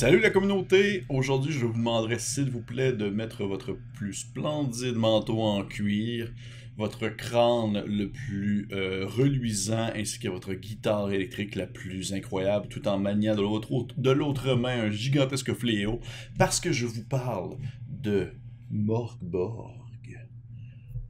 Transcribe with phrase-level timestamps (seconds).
[0.00, 1.02] Salut la communauté!
[1.08, 6.32] Aujourd'hui, je vous demanderai s'il vous plaît de mettre votre plus splendide manteau en cuir,
[6.76, 12.86] votre crâne le plus euh, reluisant, ainsi que votre guitare électrique la plus incroyable, tout
[12.86, 15.98] en maniant de l'autre main un gigantesque fléau,
[16.38, 17.56] parce que je vous parle
[17.88, 18.28] de
[18.70, 19.74] Morgborg.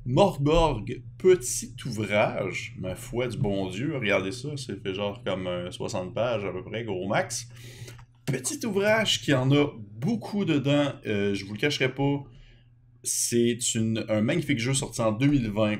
[0.07, 6.15] Morgborg, petit ouvrage, ma foi du bon Dieu, regardez ça, c'est fait genre comme 60
[6.15, 7.51] pages à peu près, gros max.
[8.31, 9.67] Petit ouvrage qui en a
[9.99, 12.25] beaucoup dedans, euh, je vous le cacherai pas,
[13.03, 13.59] c'est
[14.09, 15.79] un magnifique jeu sorti en 2020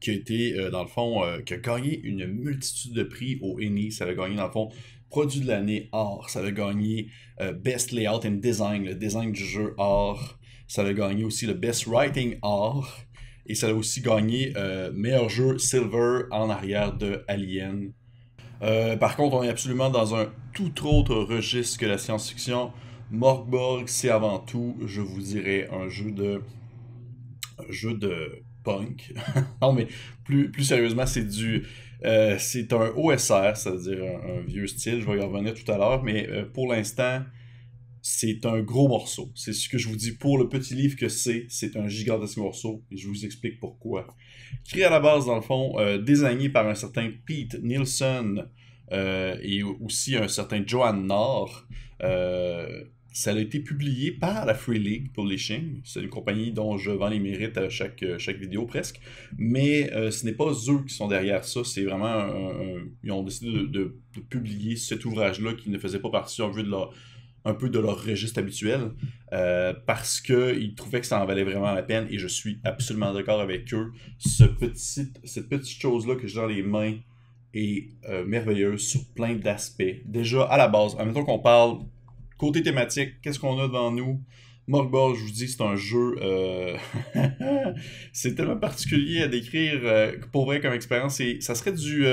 [0.00, 3.38] qui a été, euh, dans le fond, euh, qui a gagné une multitude de prix
[3.42, 3.92] au ENI.
[3.92, 4.70] Ça a gagné, dans le fond,
[5.08, 6.28] produit de l'année art.
[6.30, 7.10] Ça a gagné
[7.62, 10.38] Best Layout and Design, le design du jeu art.
[10.66, 13.06] Ça a gagné aussi le Best Writing art.
[13.48, 17.92] Et ça a aussi gagné euh, meilleur jeu Silver en arrière de Alien.
[18.62, 22.72] Euh, par contre, on est absolument dans un tout autre registre que la science-fiction.
[23.10, 26.42] Morgborg, c'est avant tout, je vous dirais, un jeu de.
[27.68, 29.14] jeu de punk.
[29.62, 29.86] non, mais
[30.24, 31.66] plus, sérieusement, c'est du.
[32.04, 36.02] Euh, c'est un OSR, c'est-à-dire un, vieux style, je vais y revenir tout à l'heure,
[36.02, 37.22] mais pour l'instant,
[38.08, 39.32] c'est un gros morceau.
[39.34, 41.46] C'est ce que je vous dis pour le petit livre que c'est.
[41.48, 44.14] C'est un gigantesque morceau et je vous explique pourquoi.
[44.64, 48.46] Créé à la base, dans le fond, euh, désigné par un certain Pete Nielsen
[48.92, 51.66] euh, et aussi un certain Johan Nord.
[52.04, 55.80] Euh, ça a été publié par la Free League Publishing.
[55.82, 59.00] C'est une compagnie dont je vends les mérites à chaque, chaque vidéo presque.
[59.36, 61.64] Mais ce n'est pas eux qui sont derrière ça.
[61.64, 62.28] C'est vraiment.
[63.02, 63.96] ils ont décidé de,
[64.28, 66.92] publier cet ouvrage-là qui ne faisait pas partie, en vue de leur
[67.46, 68.90] un peu de leur registre habituel
[69.32, 73.14] euh, parce qu'ils trouvaient que ça en valait vraiment la peine et je suis absolument
[73.14, 73.92] d'accord avec eux.
[74.18, 76.94] Ce petit, cette petite chose-là que j'ai dans les mains
[77.54, 80.02] est euh, merveilleuse sur plein d'aspects.
[80.04, 81.78] Déjà, à la base, admettons qu'on parle
[82.36, 84.20] côté thématique, qu'est-ce qu'on a devant nous?
[84.66, 86.16] Morgborg, je vous dis, c'est un jeu.
[86.20, 86.76] Euh,
[88.12, 91.22] c'est tellement particulier à décrire pour vrai comme expérience.
[91.38, 92.04] Ça serait du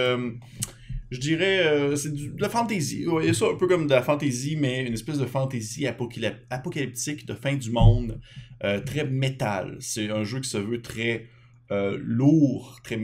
[1.14, 3.06] je dirais, euh, c'est de la fantasy.
[3.08, 7.36] a ça un peu comme de la fantasy, mais une espèce de fantasy apocalyptique de
[7.36, 8.20] fin du monde,
[8.64, 9.78] euh, très métal.
[9.80, 11.28] C'est un jeu qui se veut très
[11.72, 12.98] euh, lourd, très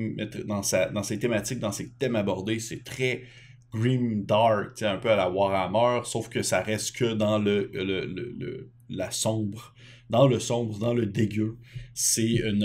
[0.46, 2.60] dans, sa, dans ses thématiques, dans ses thèmes abordés.
[2.60, 3.24] C'est très
[3.72, 8.72] grim dark, un peu à la Warhammer, sauf que ça reste que dans le, le,
[8.90, 9.76] la sombre,
[10.10, 11.58] dans le sombre, dans le dégueu.
[11.94, 12.64] C'est un,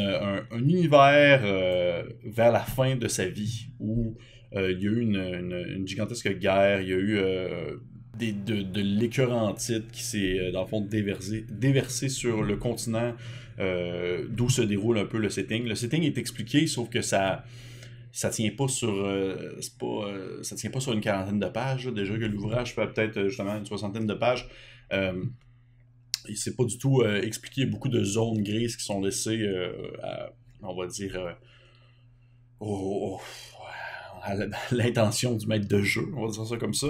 [0.50, 1.42] un, univers
[2.24, 4.16] vers la fin de sa vie où
[4.54, 7.76] euh, il y a eu une, gigantesque guerre, il y a eu euh,
[8.16, 13.14] des, de, de l'écœurantite qui s'est, euh, dans le fond, déversé, sur le continent
[13.58, 15.64] d'où se déroule un peu le setting.
[15.64, 17.44] Le setting est expliqué, sauf que ça
[18.10, 19.08] ça tient pas sur
[20.42, 23.66] ça tient pas sur une quarantaine de pages déjà que l'ouvrage fait peut-être justement une
[23.66, 24.48] soixantaine de pages.
[24.92, 25.24] Euh,
[26.28, 27.64] il s'est pas du tout expliqué.
[27.64, 29.48] Beaucoup de zones grises qui sont laissées
[30.62, 31.36] on va dire
[34.72, 36.88] l'intention du maître de jeu, on va dire ça comme ça.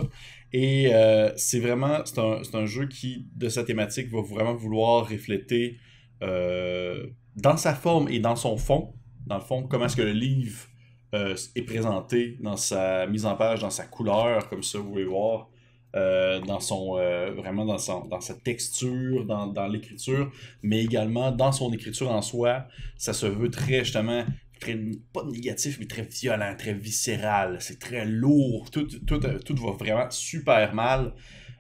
[0.53, 5.09] Et euh, c'est vraiment, c'est un, un, jeu qui, de sa thématique, va vraiment vouloir
[5.09, 5.79] refléter
[6.23, 7.07] euh,
[7.37, 8.95] dans sa forme et dans son fond,
[9.27, 10.67] dans le fond, comment est-ce que le livre
[11.15, 15.05] euh, est présenté dans sa mise en page, dans sa couleur, comme ça, vous pouvez
[15.05, 15.49] voir.
[15.95, 16.95] dans son
[17.37, 20.31] vraiment dans, son, dans sa texture, dans, dans l'écriture,
[20.63, 24.25] mais également dans son écriture en soi, ça se veut très justement
[24.61, 24.79] très,
[25.13, 27.59] pas négatif, mais très violent, très viscéral.
[27.61, 28.71] C'est très lourd.
[28.71, 31.15] Tout, tout, tout, va vraiment super mal.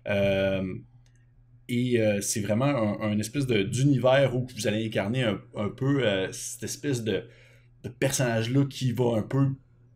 [0.06, 0.74] Euh,
[1.68, 6.64] et euh, c'est vraiment un, espèce d'univers où vous allez incarner un, peu euh, cette
[6.64, 7.24] espèce de,
[7.82, 9.48] de personnage-là qui va un peu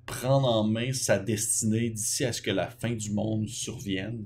[0.07, 4.25] prendre en main sa destinée d'ici à ce que la fin du monde survienne.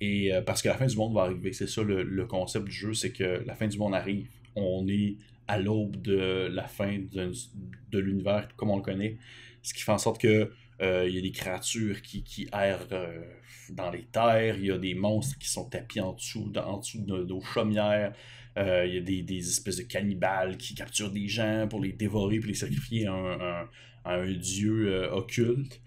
[0.00, 2.72] Et parce que la fin du monde va arriver, c'est ça le, le, concept du
[2.72, 4.28] jeu, c'est que la fin du monde arrive.
[4.54, 5.16] On est
[5.48, 9.18] à l'aube de la fin de, l'univers comme on le connaît.
[9.62, 10.52] Ce qui fait en sorte que
[10.82, 13.22] euh, il y a des créatures qui, qui errent euh,
[13.70, 17.00] dans les terres, il y a des monstres qui sont tapis en dessous, en dessous
[17.00, 18.12] de nos chaumières,
[18.58, 22.38] euh, il y a des, espèces de cannibales qui capturent des gens pour les dévorer
[22.38, 23.68] pour les sacrifier à
[24.04, 25.80] un, dieu occulte.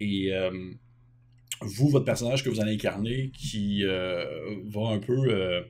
[0.00, 0.32] Et
[1.64, 5.64] vous, votre personnage que vous allez incarner, qui va un peu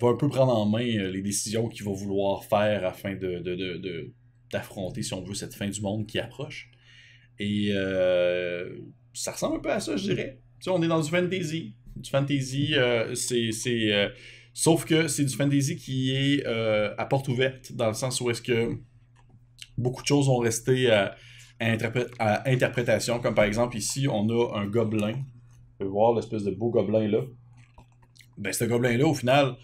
[0.00, 4.12] va un peu prendre en main euh, les décisions qu'il va vouloir faire afin de,
[4.50, 6.70] d'affronter, si on veut, cette fin du monde qui approche.
[7.38, 8.78] Et euh,
[9.12, 10.38] ça ressemble un peu à ça, je dirais.
[10.60, 11.74] Tu on est dans du fantasy.
[11.96, 13.50] Du fantasy, euh, c'est.
[14.52, 18.42] sauf que c'est du fantasy qui est à porte ouverte, dans le sens où est-ce
[18.42, 18.76] que
[19.76, 20.88] beaucoup de choses ont resté
[21.60, 25.12] interprétation, comme par exemple ici, on a un gobelin.
[25.12, 27.20] Vous pouvez voir l'espèce de beau gobelin là
[28.38, 29.56] ben, ce gobelin-là, au final,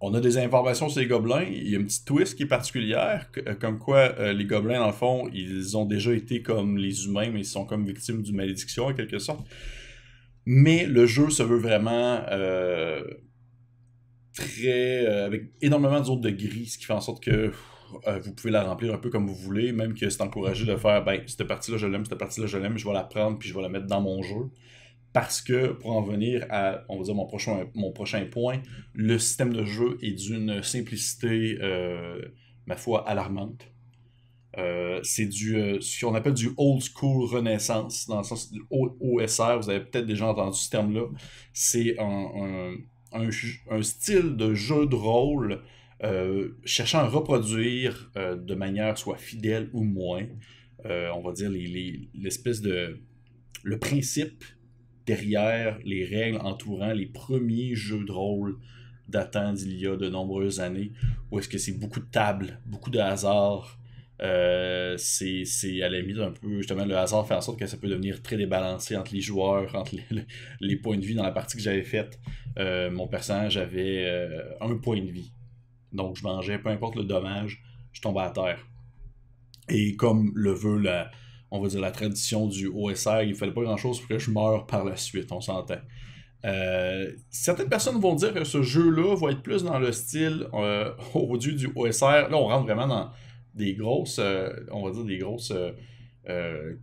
[0.00, 1.42] on a des informations sur les gobelins.
[1.42, 4.80] Il y a une petite twist qui est particulière, euh, comme quoi euh, les gobelins,
[4.80, 8.22] dans le fond, ils ont déjà été comme les humains, mais ils sont comme victimes
[8.22, 9.46] d'une malédiction, en quelque sorte.
[10.44, 13.02] Mais le jeu se veut vraiment euh,
[14.34, 15.06] très.
[15.06, 17.52] avec énormément de zones de gris, ce qui fait en sorte que
[18.22, 21.04] vous pouvez la remplir un peu comme vous voulez, même que c'est encouragé de faire
[21.04, 23.54] ben, cette partie-là, je l'aime, cette partie-là, je l'aime, je vais la prendre, puis je
[23.54, 24.50] vais la mettre dans mon jeu
[25.12, 28.62] parce que, pour en venir à, on va dire, mon prochain, mon prochain point,
[28.94, 32.20] le système de jeu est d'une simplicité, euh,
[32.66, 33.68] ma foi, alarmante.
[34.58, 38.62] Euh, c'est du euh, ce qu'on appelle du old school renaissance, dans le sens du
[38.70, 41.06] OSR, vous avez peut-être déjà entendu ce terme-là.
[41.52, 42.74] C'est un,
[43.12, 45.62] un, style de jeu de rôle
[46.64, 50.26] cherchant à reproduire de manière soit fidèle ou moins,
[50.84, 53.00] on va dire, l'espèce de.
[53.62, 54.44] le principe
[55.06, 58.58] derrière les règles entourant les premiers jeux de rôle
[59.08, 60.92] datant d'il y a de nombreuses années,
[61.30, 63.78] où est-ce que c'est beaucoup de tables, beaucoup de hasard.
[64.22, 67.76] Euh, c'est à la limite un peu, justement, le hasard fait en sorte que ça
[67.76, 69.96] peut devenir très débalancé entre les joueurs, entre
[70.60, 71.14] les, points de vie.
[71.14, 72.20] Dans la partie que j'avais faite,
[72.58, 75.32] euh, mon personnage avait euh, un point de vie.
[75.92, 77.62] Donc je mangeais, peu importe le dommage,
[77.92, 78.66] je tombais à terre.
[79.68, 81.10] Et comme le veut la,
[81.50, 84.66] on va dire, la tradition du OSR, il fallait pas grand-chose pour que je meure
[84.66, 85.76] par la suite, on s'entend.
[86.44, 90.90] Euh, certaines personnes vont dire que ce jeu-là va être plus dans le style euh,
[91.14, 92.28] au du OSR.
[92.30, 93.10] Là, on rentre vraiment dans
[93.54, 95.52] des grosses, euh, on va dire des grosses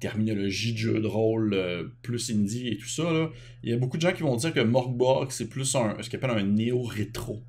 [0.01, 1.57] terminologies de jeu de rôle
[2.01, 3.29] plus indie et tout ça.
[3.63, 6.09] Il y a beaucoup de gens qui vont dire que Morkborg, c'est plus un, ce
[6.09, 7.41] qu'on appelle un néo-rétro.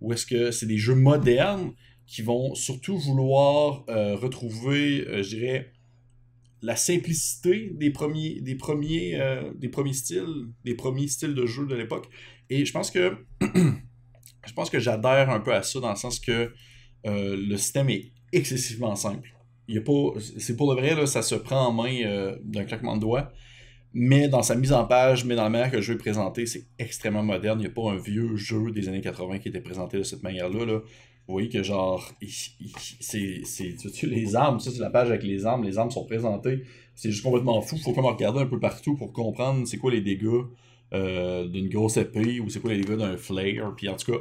[0.00, 1.72] Ou est-ce que c'est des jeux modernes
[2.06, 5.72] qui vont surtout vouloir retrouver, je dirais,
[6.62, 11.66] la simplicité des premiers, des premiers, euh, des premiers styles, des premiers styles de jeu
[11.66, 12.08] de l'époque?
[12.50, 16.20] Et je pense que je pense que j'adhère un peu à ça dans le sens
[16.20, 16.52] que
[17.06, 19.34] euh, le système est excessivement simple.
[19.68, 22.36] Il y a pas, c'est pour le vrai là, ça se prend en main euh,
[22.42, 23.32] d'un claquement de doigts.
[23.92, 26.46] Mais dans sa mise en page, mais dans la manière que le jeu est présenté,
[26.46, 27.58] c'est extrêmement moderne.
[27.58, 30.22] Il n'y a pas un vieux jeu des années 80 qui était présenté de cette
[30.22, 30.64] manière-là.
[30.64, 30.80] Là.
[31.26, 32.12] Vous voyez que genre,
[33.00, 33.42] c'est,
[34.02, 36.64] les armes, ça c'est la page avec les armes, les armes sont présentées,
[36.96, 40.00] c'est juste complètement fou, faut comme regarder un peu partout pour comprendre c'est quoi les
[40.00, 40.42] dégâts
[40.92, 44.18] euh, d'une grosse épée ou c'est quoi les dégâts d'un flare, puis en tout cas.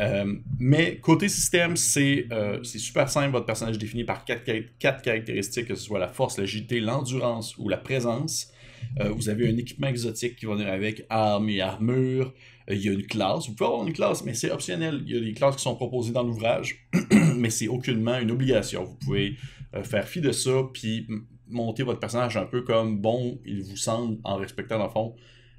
[0.00, 4.44] Euh, mais côté système, euh, c'est super simple, votre personnage est défini par quatre,
[4.78, 8.52] quatre caractéristiques, que ce soit la force, l'agilité, l'endurance ou la présence.
[9.14, 12.32] Vous avez un équipement exotique qui va venir avec armes et armure,
[12.68, 13.48] euh, il y a une classe.
[13.48, 15.02] Vous pouvez avoir une classe, mais c'est optionnel.
[15.06, 16.88] Il y a des classes qui sont proposées dans l'ouvrage,
[17.36, 18.84] mais c'est aucunement une obligation.
[18.84, 19.36] Vous pouvez
[19.74, 21.06] euh, faire fi de ça, puis
[21.48, 25.14] monter votre personnage un peu comme bon il vous semble, en respectant, dans le fond,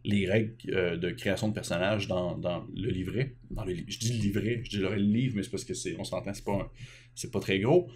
[0.05, 2.37] les règles euh, de création de personnage dans,
[2.75, 3.35] le livret.
[3.51, 5.95] Dans le, je dis le livret, je dis le livre, mais c'est parce que c'est,
[5.99, 6.71] on s'entend, c'est pas,
[7.15, 7.89] c'est pas très gros.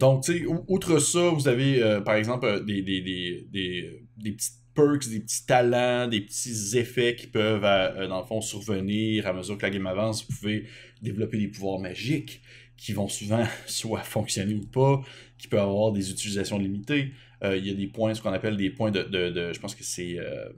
[0.00, 5.20] Donc, tu outre ça, vous avez, par exemple, des, des, des, des petites perks, des
[5.20, 9.62] petits talents, des petits effets qui peuvent, euh, dans le fond, survenir à mesure que
[9.62, 10.26] la game avance.
[10.28, 10.66] Vous pouvez
[11.02, 12.42] développer des pouvoirs magiques
[12.76, 15.02] qui vont souvent soit fonctionner ou pas,
[15.38, 17.12] qui peuvent avoir des utilisations limitées.
[17.42, 19.84] Euh, il y a des points, ce qu'on appelle des points de, je pense que
[19.84, 20.48] c'est euh,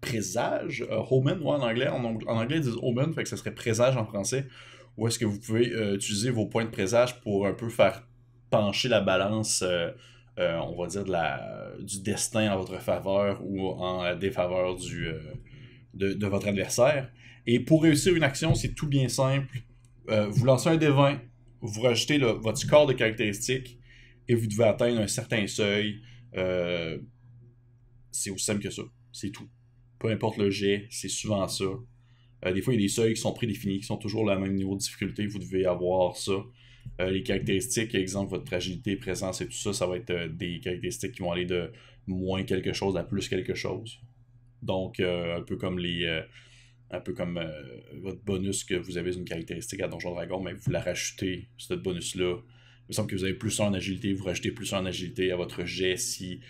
[0.00, 1.88] présage, omen, en anglais.
[1.88, 4.46] En, anglais, ils disent omen, que ça serait présage en français.
[4.96, 8.06] Ou est-ce que vous pouvez utiliser vos points de présage pour un peu faire
[8.50, 9.64] pencher la balance
[10.40, 11.04] euh, on va dire,
[11.80, 15.34] du destin en votre faveur ou en défaveur euh,
[15.92, 17.12] de, votre adversaire.
[17.46, 19.58] Et pour réussir une action, c'est tout bien simple.
[20.08, 21.20] Euh, vous lancez un dé 20,
[21.60, 23.78] vous rajoutez votre score de caractéristiques
[24.28, 26.00] et vous devez atteindre un certain seuil.
[28.10, 28.82] c'est aussi simple que ça.
[29.12, 29.48] C'est tout.
[29.98, 31.64] Peu importe le jet, c'est souvent ça.
[32.46, 34.54] des fois, il y a des seuils qui sont prédéfinis, qui sont toujours le même
[34.54, 35.26] niveau de difficulté.
[35.26, 36.32] Vous devez avoir ça.
[37.00, 40.60] Euh, les caractéristiques, exemple votre fragilité, présence et tout ça, ça va être euh, des
[40.60, 41.72] caractéristiques qui vont aller de
[42.06, 44.00] moins quelque chose à plus quelque chose.
[44.62, 46.06] Donc, euh, un peu comme les.
[46.90, 47.40] un peu comme
[48.02, 51.74] votre bonus que vous avez une caractéristique à Donjon Dragon, mais vous la rajoutez, ce
[51.74, 52.36] bonus-là.
[52.36, 55.36] Il me semble que vous avez plus en agilité, vous rajoutez plus en agilité à
[55.36, 56.40] votre jet si,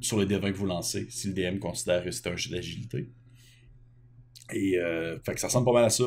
[0.00, 3.08] sur le D20 que vous lancez, si le DM considère que c'est un jet d'agilité.
[4.52, 4.78] Et
[5.24, 6.04] fait que ça ressemble pas mal à ça.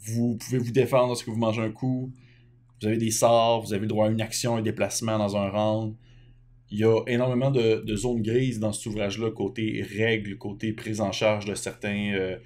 [0.00, 2.12] Vous pouvez vous défendre lorsque vous mangez un coup.
[2.80, 5.48] Vous avez des sorts, vous avez le droit à une action, un déplacement dans un
[5.48, 5.94] round.
[6.70, 11.12] Il y a énormément de, zones grises dans cet ouvrage-là, côté règles, côté prise en
[11.12, 12.36] charge de certains, euh,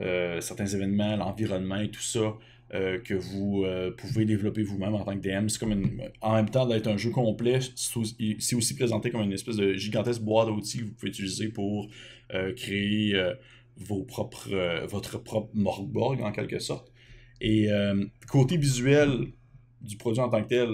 [0.00, 2.36] euh, certains événements, l'environnement et tout ça,
[2.74, 3.64] euh, que vous
[3.96, 5.48] pouvez développer vous-même en tant que DM.
[5.48, 9.56] C'est comme en même temps d'être un jeu complet, c'est aussi présenté comme une espèce
[9.56, 11.88] de gigantesque boîte d'outils que vous pouvez utiliser pour
[12.56, 13.14] créer
[13.76, 16.92] vos propres, votre propre Morgborg en quelque sorte.
[17.40, 17.68] Et
[18.28, 19.26] côté visuel
[19.80, 20.70] du produit en tant que tel,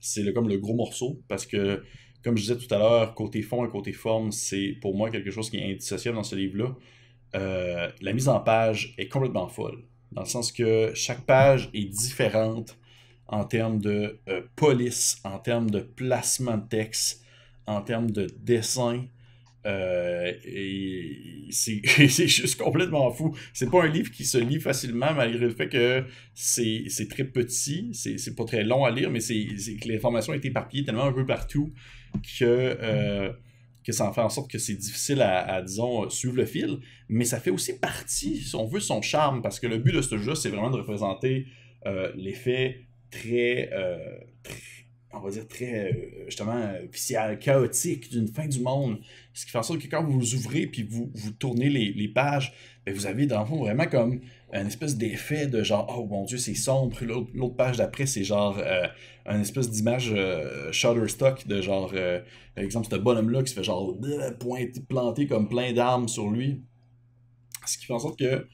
[0.00, 1.82] c'est comme le gros morceau parce que,
[2.22, 5.30] comme je disais tout à l'heure, côté fond et côté forme, c'est pour moi quelque
[5.30, 7.90] chose qui est indissociable dans ce livre-là.
[8.00, 12.76] la mise en page est complètement folle dans le sens que chaque page est différente
[13.28, 17.24] en termes de euh, police, en termes de placement de texte,
[17.66, 19.06] en termes de dessin.
[19.64, 23.36] Euh, et c'est juste complètement fou.
[23.52, 26.04] C'est pas un livre qui se lit facilement, malgré le fait que
[26.34, 30.84] c'est très petit, c'est pas très long à lire, mais c'est que l'information est éparpillée
[30.84, 31.72] tellement un peu partout
[32.38, 33.32] que euh,
[33.84, 36.78] que ça en fait en sorte que c'est difficile à, disons, suivre le fil,
[37.08, 40.02] mais ça fait aussi partie, si on veut, son charme, parce que le but de
[40.02, 41.46] ce jeu, c'est vraiment de représenter
[41.86, 43.70] euh, l'effet très,
[44.44, 44.71] très,
[45.12, 46.72] on va dire, très, euh, justement,
[47.40, 48.98] chaotique d'une fin du monde.
[49.34, 52.08] Ce qui fait en sorte que quand vous ouvrez puis vous, vous tournez les, les
[52.08, 52.52] pages,
[52.84, 54.20] ben, vous avez dans le fond vraiment comme
[54.52, 56.96] un espèce d'effet de genre, oh mon dieu, c'est sombre.
[57.04, 58.86] L'autre page d'après, c'est genre euh,
[59.24, 62.20] un espèce d'image euh, Shutterstock de genre, euh,
[62.54, 63.96] par exemple, ce bonhomme-là qui se fait genre
[64.40, 66.60] pointer, planter comme plein d'armes sur lui.
[67.66, 68.46] Ce qui fait en sorte que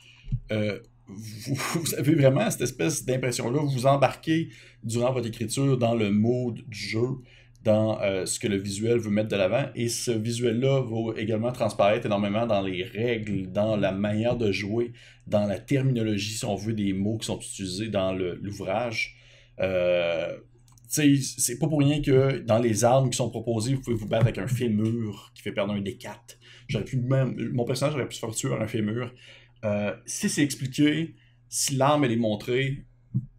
[1.74, 4.50] vous, avez vraiment cette espèce d'impression-là, vous vous embarquez
[4.84, 7.08] durant votre écriture dans le mode du jeu
[7.64, 9.66] dans euh, ce que le visuel veut mettre de l'avant.
[9.74, 14.92] Et ce visuel-là va également transparaître énormément dans les règles, dans la manière de jouer,
[15.26, 19.16] dans la terminologie, si on veut, des mots qui sont utilisés dans l'ouvrage.
[19.60, 20.36] Euh,
[20.88, 24.24] c'est pas pour rien que dans les armes qui sont proposées, vous pouvez vous battre
[24.24, 26.16] avec un fémur qui fait perdre un D4.
[26.68, 29.12] J'aurais pu même, mon personnage aurait pu se faire tuer un fémur.
[29.64, 31.14] Euh, si c'est expliqué,
[31.48, 32.84] si l'arme elle est montrée,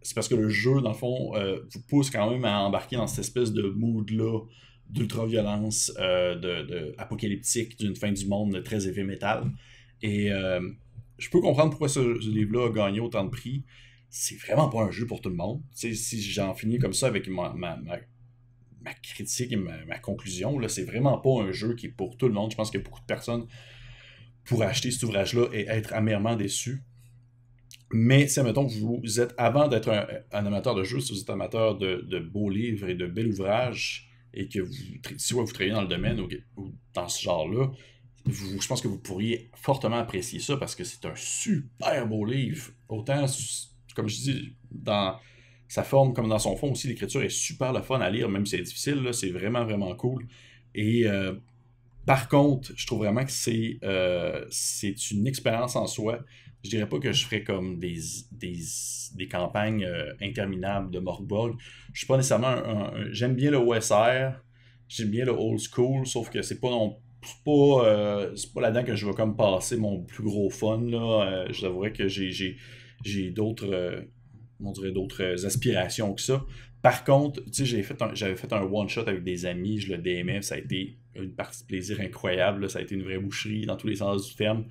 [0.02, 2.96] c'est parce que le jeu, dans le fond, euh, vous pousse quand même à embarquer
[2.96, 4.40] dans cette espèce de mood-là
[4.88, 9.52] d'ultra-violence, euh, de, apocalyptique, d'une fin du monde très heavy metal.
[10.02, 10.30] Et
[11.18, 13.64] je peux comprendre pourquoi ce, livre-là a gagné autant de prix.
[14.08, 15.62] C'est vraiment pas un jeu pour tout le monde.
[15.72, 17.54] si j'en finis comme ça avec ma,
[19.02, 22.34] critique et ma, conclusion, là, c'est vraiment pas un jeu qui est pour tout le
[22.34, 22.50] monde.
[22.50, 23.46] Je pense que beaucoup de personnes
[24.44, 26.82] pourraient acheter cet ouvrage-là et être amèrement déçus.
[27.92, 31.76] Mais si, admettons, vous êtes, avant d'être un, amateur de jeux, si vous êtes amateur
[31.76, 34.72] de, beaux livres et de bels ouvrages, et que vous,
[35.16, 37.72] si vous, travaillez dans le domaine ou, dans ce genre-là,
[38.26, 42.70] je pense que vous pourriez fortement apprécier ça parce que c'est un super beau livre.
[42.88, 43.26] Autant,
[43.96, 45.16] comme je dis, dans
[45.66, 48.44] sa forme comme dans son fond aussi, l'écriture est super le fun à lire, même
[48.44, 50.26] si c'est difficile, c'est vraiment, vraiment cool.
[50.74, 51.34] Et euh,
[52.06, 54.44] par contre, je trouve vraiment que c'est euh,
[55.12, 56.20] une expérience en soi
[56.62, 57.98] je dirais pas que je ferais comme des,
[58.32, 61.56] des, campagnes euh, interminables de Morgborg.
[61.92, 64.32] Je suis pas nécessairement un, j'aime bien le OSR,
[64.88, 66.98] j'aime bien le old school, sauf que c'est pas non
[67.44, 70.82] pas, euh, pas là-dedans que je vais comme passer mon plus gros fun.
[70.82, 71.46] Là.
[71.50, 74.04] Je t'avouerais que j'ai d'autres
[74.62, 76.44] on dirait d'autres aspirations que ça.
[76.82, 77.82] Par contre, tu sais,
[78.14, 81.62] j'avais fait un, one-shot avec des amis, je le DMF, ça a été une partie
[81.62, 84.64] de plaisir incroyable, ça a été une vraie boucherie dans tous les sens du terme.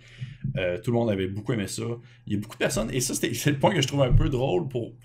[0.57, 1.83] Euh, tout le monde avait beaucoup aimé ça.
[2.25, 4.13] Il y a beaucoup de personnes, et ça, c'est le point que je trouve un
[4.13, 4.95] peu drôle pour,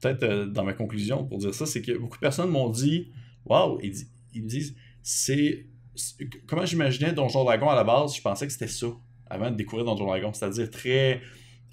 [0.00, 3.10] peut-être euh, dans ma conclusion pour dire ça, c'est que beaucoup de personnes m'ont dit
[3.44, 3.94] Waouh, ils,
[4.34, 5.66] ils, me disent, c'est.
[6.46, 8.86] Comment j'imaginais Donjon Dragon à la base, je pensais que c'était ça,
[9.28, 11.18] avant de découvrir Donjon Dragon, c'est-à-dire très euh,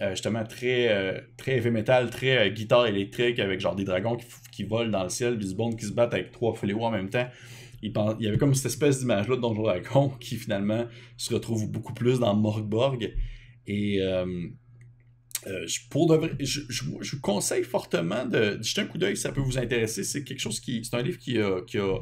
[0.09, 4.17] justement très, euh, très heavy metal, très euh, guitare électrique avec genre des dragons
[4.51, 7.09] qui, volent dans le ciel, du bond qui se battent avec trois fléaux en même
[7.09, 7.27] temps.
[7.83, 10.85] Il, y avait comme cette espèce d'image-là de Donjon Dragon qui finalement
[11.17, 13.13] se retrouve beaucoup plus dans Morgborg.
[13.67, 13.99] Et
[15.89, 19.57] pour je, je, vous conseille fortement de, jeter un coup d'œil si ça peut vous
[19.57, 20.03] intéresser.
[20.03, 20.83] C'est quelque chose qui.
[20.83, 21.97] C'est un livre qui qui a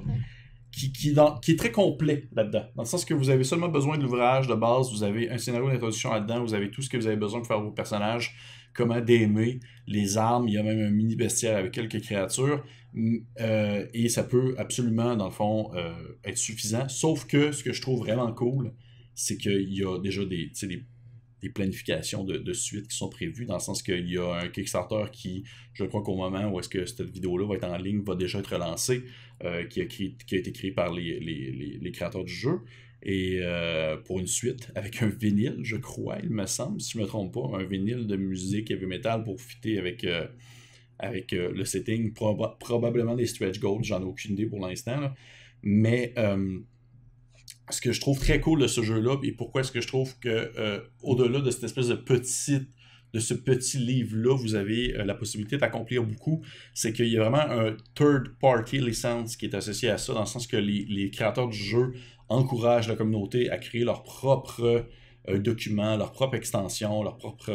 [0.87, 2.63] qui, est très complet là-dedans.
[2.75, 5.37] Dans le sens que vous avez seulement besoin de l'ouvrage de base, vous avez un
[5.37, 8.35] scénario d'introduction là-dedans, vous avez tout ce que vous avez besoin pour faire vos personnages,
[8.73, 12.63] comment d'aimer, les armes, il y a même un mini bestiaire avec quelques créatures,
[13.41, 15.91] euh, et ça peut absolument, dans le fond, euh,
[16.23, 16.87] être suffisant.
[16.87, 18.73] Sauf que ce que je trouve vraiment cool,
[19.15, 20.51] c'est qu'il y a déjà des
[21.41, 24.47] des planifications de, de, suite qui sont prévues, dans le sens qu'il y a un
[24.49, 25.43] Kickstarter qui,
[25.73, 28.39] je crois qu'au moment où est-ce que cette vidéo-là va être en ligne, va déjà
[28.39, 29.03] être lancé,
[29.43, 32.59] euh, qui, a été créé par les, créateurs du jeu.
[33.01, 36.97] Et euh, pour une suite, avec un vinyle, je crois, il me semble, si je
[36.97, 40.27] ne me trompe pas, un vinyle de musique heavy metal pour fitter avec, euh,
[40.97, 45.13] avec le setting, probablement des stretch goals, j'en ai aucune idée pour l'instant.
[45.63, 46.13] Mais
[47.69, 50.17] ce que je trouve très cool de ce jeu-là, et pourquoi est-ce que je trouve
[50.19, 52.67] que euh, au-delà de cette espèce de petit
[53.11, 56.43] de ce petit livre-là, vous avez euh, la possibilité d'accomplir beaucoup,
[56.75, 60.25] c'est qu'il y a vraiment un third-party license qui est associé à ça, dans le
[60.27, 61.93] sens que les, créateurs du jeu
[62.27, 64.87] encouragent la communauté à créer leur propre
[65.27, 67.49] document, leur propre extension, leur propre,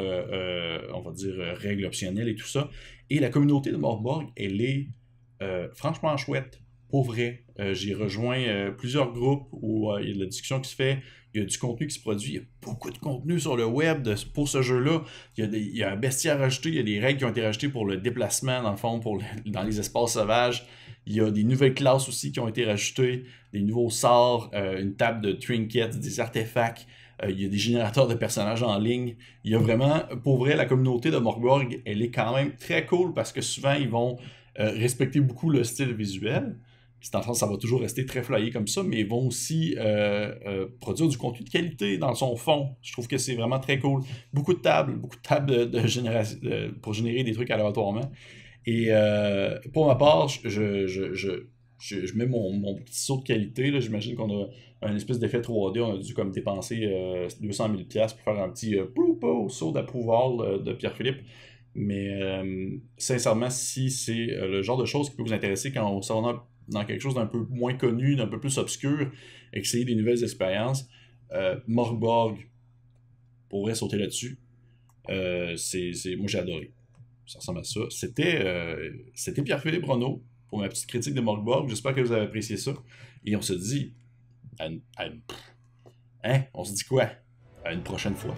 [0.92, 2.68] on va dire, règles optionnelles et tout ça.
[3.08, 4.88] Et la communauté de Morborg, elle est
[5.74, 6.63] franchement chouette.
[6.88, 10.76] Pour vrai, j'ai rejoint plusieurs groupes où il y a de la discussion qui se
[10.76, 11.02] fait,
[11.34, 13.56] il y a du contenu qui se produit, il y a beaucoup de contenu sur
[13.56, 15.02] le web pour ce jeu-là.
[15.36, 17.68] Il, y a un bestiaire rajouté, il y a des règles qui ont été rajoutées
[17.68, 18.74] pour le déplacement, dans
[19.46, 20.64] dans les espaces sauvages.
[21.06, 24.80] Il y a des nouvelles classes aussi qui ont été rajoutées, des nouveaux sorts, euh,
[24.80, 26.86] une table de trinkets, des artefacts.
[27.22, 29.16] Euh, il y a des générateurs de personnages en ligne.
[29.42, 32.86] Il y a vraiment, pour vrai, la communauté de Morgborg, elle est quand même très
[32.86, 34.18] cool parce que souvent, ils vont
[34.60, 36.56] euh, respecter beaucoup le style visuel
[37.04, 40.34] c'est en ça va toujours rester très flyé comme ça, mais ils vont aussi euh,
[40.46, 42.76] euh, produire du contenu de qualité dans son fond.
[42.80, 44.00] Je trouve que c'est vraiment très cool.
[44.32, 48.10] Beaucoup de tables, beaucoup de tables de, pour générer des trucs aléatoirement.
[48.64, 53.78] Et euh, pour ma part, je, je, mets mon, petit saut de qualité.
[53.82, 54.46] J'imagine qu'on a
[54.80, 55.80] un espèce d'effet 3D.
[55.82, 56.90] On a dû comme dépenser
[57.38, 58.76] 200 000$ pour faire un petit
[59.50, 61.20] saut d'approuval de Pierre-Philippe.
[61.74, 62.18] Mais
[62.96, 66.24] sincèrement, si c'est le genre de choses qui peut vous intéresser quand on s'en
[66.68, 69.10] dans quelque chose d'un peu moins connu, d'un peu plus obscur,
[69.52, 70.88] essayer des nouvelles expériences.
[71.32, 72.38] Euh, Morborg
[73.48, 74.38] pourrait sauter là-dessus.
[75.08, 76.72] Euh, c'est, moi, j'ai adoré.
[77.26, 77.80] Ça ressemble à ça.
[77.90, 81.68] C'était, euh, c'était Pierre-Philippe Renault pour ma petite critique de Morborg.
[81.68, 82.74] J'espère que vous avez apprécié ça.
[83.24, 83.92] Et on se dit.
[86.22, 86.42] hein?
[86.54, 87.10] On se dit quoi?
[87.64, 88.36] À une prochaine fois.